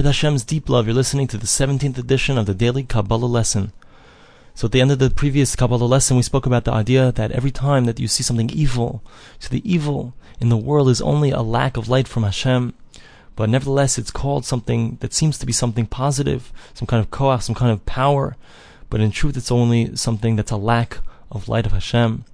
[0.00, 0.86] with Hashem's deep love.
[0.86, 3.70] You're listening to the 17th edition of the Daily Kabbalah Lesson.
[4.54, 7.30] So at the end of the previous Kabbalah lesson, we spoke about the idea that
[7.32, 9.02] every time that you see something evil,
[9.38, 12.72] so the evil in the world is only a lack of light from Hashem,
[13.36, 17.42] but nevertheless it's called something that seems to be something positive, some kind of koach,
[17.42, 18.38] some kind of power,
[18.88, 22.24] but in truth it's only something that's a lack of light of Hashem.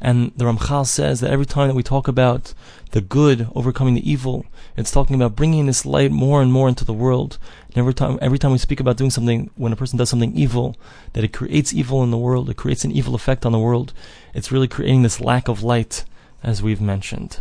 [0.00, 2.54] And the Ramchal says that every time that we talk about
[2.92, 4.46] the good overcoming the evil,
[4.76, 7.36] it's talking about bringing this light more and more into the world.
[7.68, 10.34] And every time, every time we speak about doing something, when a person does something
[10.34, 10.76] evil,
[11.12, 13.92] that it creates evil in the world, it creates an evil effect on the world.
[14.32, 16.04] It's really creating this lack of light,
[16.42, 17.40] as we've mentioned.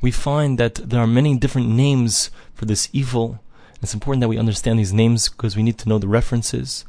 [0.00, 3.40] We find that there are many different names for this evil.
[3.82, 6.84] It's important that we understand these names because we need to know the references.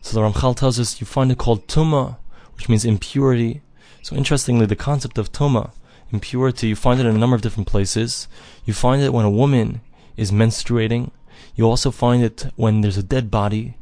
[0.00, 2.16] So the Ramchal tells us you find it called tuma,
[2.56, 3.62] which means impurity.
[4.02, 5.70] So interestingly, the concept of tuma,
[6.10, 8.26] impurity, you find it in a number of different places.
[8.64, 9.80] You find it when a woman
[10.16, 11.12] is menstruating.
[11.54, 13.76] You also find it when there's a dead body.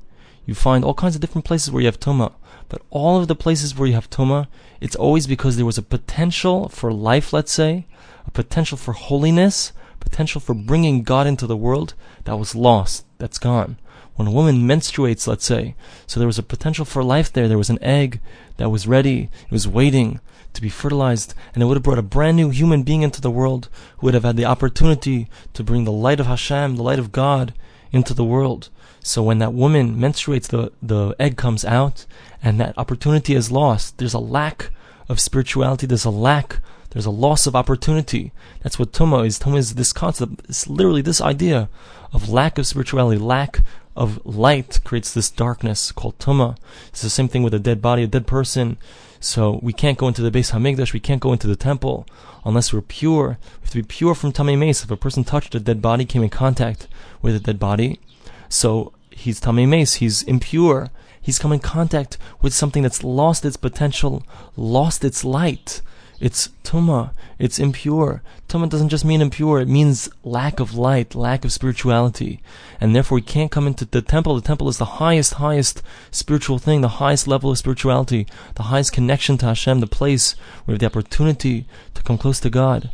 [0.45, 2.35] You find all kinds of different places where you have tuma.
[2.68, 4.46] But all of the places where you have tuma,
[4.80, 7.87] it's always because there was a potential for life, let's say,
[8.27, 13.38] a potential for holiness, potential for bringing God into the world that was lost, that's
[13.38, 13.79] gone.
[14.16, 15.75] When a woman menstruates, let's say,
[16.07, 18.21] so there was a potential for life there, there was an egg
[18.59, 20.21] that was ready, it was waiting
[20.52, 23.30] to be fertilized, and it would have brought a brand new human being into the
[23.30, 26.99] world who would have had the opportunity to bring the light of Hashem, the light
[26.99, 27.55] of God,
[27.93, 28.69] into the world.
[29.01, 32.05] So when that woman menstruates, the, the egg comes out,
[32.43, 33.99] and that opportunity is lost.
[33.99, 34.71] There's a lack
[35.09, 38.33] of spirituality, there's a lack there's a loss of opportunity.
[38.63, 39.39] That's what Tuma is.
[39.39, 40.43] Tuma is this concept.
[40.49, 41.69] It's literally this idea
[42.13, 43.61] of lack of spirituality, lack
[43.96, 46.57] of light creates this darkness called Tuma.
[46.88, 48.77] It's the same thing with a dead body, a dead person.
[49.21, 52.07] So we can't go into the Beis Hamikdash, we can't go into the temple
[52.45, 53.38] unless we're pure.
[53.61, 54.83] We have to be pure from Tamei Meis.
[54.83, 56.88] If a person touched a dead body, came in contact
[57.21, 58.01] with a dead body,
[58.49, 60.91] so he's Tamei Meis, he's impure.
[61.21, 64.25] He's come in contact with something that's lost its potential,
[64.56, 65.83] lost its light.
[66.21, 67.13] It's tuma.
[67.39, 68.23] It's impure.
[68.49, 69.61] Tuma doesn't just mean impure.
[69.61, 72.41] It means lack of light, lack of spirituality.
[72.81, 74.35] And therefore we can't come into the temple.
[74.35, 78.27] The temple is the highest, highest spiritual thing, the highest level of spirituality,
[78.57, 80.33] the highest connection to Hashem, the place
[80.65, 81.65] where we have the opportunity
[81.95, 82.91] to come close to God.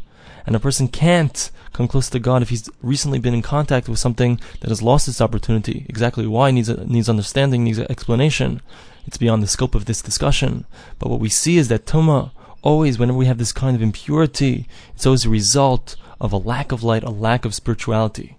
[0.46, 3.98] And a person can't come close to God if he's recently been in contact with
[3.98, 5.84] something that has lost its opportunity.
[5.88, 8.62] Exactly why needs needs understanding, needs explanation.
[9.06, 10.64] It's beyond the scope of this discussion.
[10.98, 12.30] But what we see is that Tuma,
[12.66, 16.72] always, whenever we have this kind of impurity, it's always a result of a lack
[16.72, 18.36] of light, a lack of spirituality.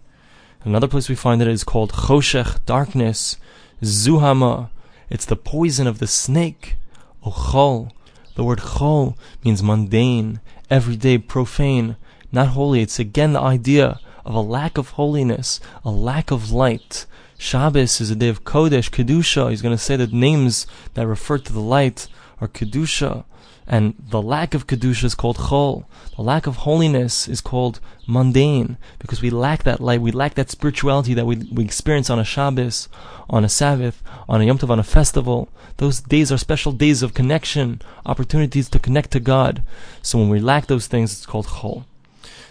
[0.65, 3.37] Another place we find that it is called choshech, darkness,
[3.81, 4.69] zuhama.
[5.09, 6.75] It's the poison of the snake.
[7.23, 7.91] Ochol.
[8.35, 9.15] The word chol
[9.45, 11.95] means mundane, everyday, profane,
[12.29, 12.81] not holy.
[12.81, 17.05] It's again the idea of a lack of holiness, a lack of light.
[17.37, 19.49] Shabbos is a day of Kodesh, Kedusha.
[19.51, 22.09] He's going to say that names that refer to the light
[22.39, 23.25] are Kedusha.
[23.69, 25.83] And the lack of kedusha is called chol.
[26.15, 29.99] The lack of holiness is called mundane because we lack that light.
[29.99, 32.87] We lack that spirituality that we, we experience on a Shabbos,
[33.29, 35.49] on a Sabbath, on a Yom Tov, on a festival.
[35.77, 39.63] Those days are special days of connection, opportunities to connect to God.
[40.01, 41.83] So when we lack those things, it's called chol.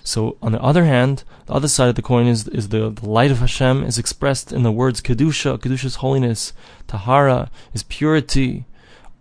[0.04, 3.08] So on the other hand, the other side of the coin is is the, the
[3.08, 5.58] light of Hashem is expressed in the words kedusha.
[5.58, 6.52] Kedusha is holiness.
[6.86, 8.66] Tahara is purity,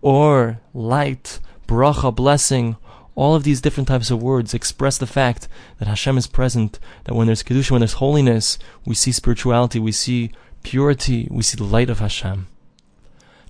[0.05, 2.75] or light bracha, blessing,
[3.15, 5.47] all of these different types of words express the fact
[5.79, 9.91] that Hashem is present, that when there's Kedusha, when there's holiness, we see spirituality, we
[9.91, 12.45] see purity, we see the light of Hashem.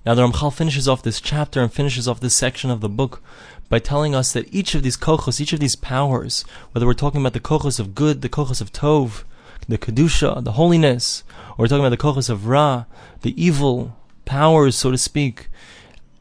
[0.06, 3.22] Now the Ramchal finishes off this chapter and finishes off this section of the book
[3.68, 6.42] by telling us that each of these kochos, each of these powers,
[6.72, 9.24] whether we're talking about the kochos of good, the kochos of tov,
[9.68, 12.86] the kedusha, the holiness, or we're talking about the kochos of ra,
[13.20, 13.94] the evil
[14.24, 15.50] powers, so to speak,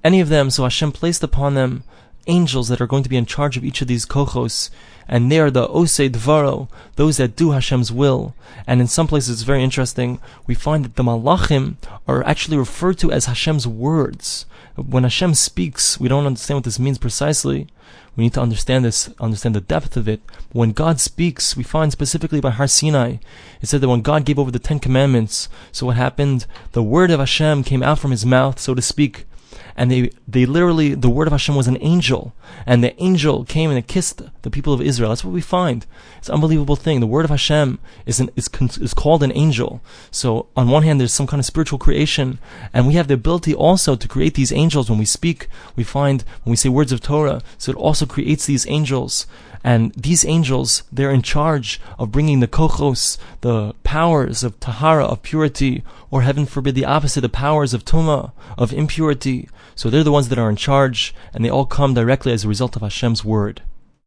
[0.05, 1.83] any of them, so Hashem placed upon them
[2.27, 4.69] angels that are going to be in charge of each of these kochos,
[5.07, 8.35] and they are the osei dvaro, those that do Hashem's will.
[8.67, 10.19] And in some places, it's very interesting.
[10.45, 11.75] We find that the malachim
[12.07, 14.45] are actually referred to as Hashem's words.
[14.75, 17.67] When Hashem speaks, we don't understand what this means precisely.
[18.15, 20.21] We need to understand this, understand the depth of it.
[20.51, 23.17] When God speaks, we find specifically by Har Sinai,
[23.61, 26.45] it said that when God gave over the Ten Commandments, so what happened?
[26.71, 29.25] The word of Hashem came out from His mouth, so to speak
[29.75, 32.33] and they they literally the word of Hashem was an angel,
[32.65, 35.09] and the angel came and kissed the people of Israel.
[35.09, 35.85] That's what we find.
[36.17, 36.99] It's an unbelievable thing.
[36.99, 38.49] The word of Hashem is an, is
[38.81, 39.81] is called an angel.
[40.11, 42.39] So on one hand, there's some kind of spiritual creation,
[42.73, 45.47] and we have the ability also to create these angels when we speak.
[45.75, 49.27] We find when we say words of Torah, so it also creates these angels.
[49.65, 55.23] And these angels, they're in charge of bringing the kochos, the powers of tahara, of
[55.23, 59.44] purity, or heaven forbid the opposite, the powers of tuma, of impurity.
[59.75, 62.47] So they're the ones that are in charge, and they all come directly as a
[62.47, 63.61] result of Hashem's word.